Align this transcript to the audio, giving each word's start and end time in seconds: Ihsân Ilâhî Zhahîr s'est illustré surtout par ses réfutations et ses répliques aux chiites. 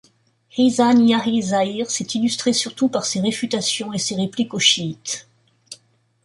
Ihsân 0.57 0.97
Ilâhî 1.05 1.37
Zhahîr 1.49 1.85
s'est 1.91 2.07
illustré 2.15 2.53
surtout 2.53 2.89
par 2.89 3.05
ses 3.05 3.21
réfutations 3.21 3.93
et 3.93 3.99
ses 3.99 4.15
répliques 4.15 4.55
aux 4.55 4.59
chiites. 4.59 5.29